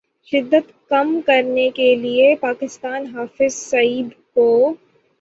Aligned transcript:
شدت 0.31 0.71
کم 0.89 1.19
کرنے 1.25 1.69
کے 1.69 1.93
لیے 1.95 2.35
پاکستان 2.35 3.05
حافظ 3.07 3.53
سعید 3.53 4.13
کو 4.33 4.51